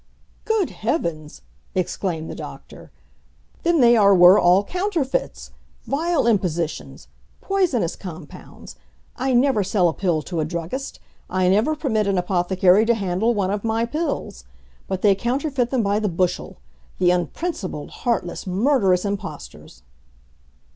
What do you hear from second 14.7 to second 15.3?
But they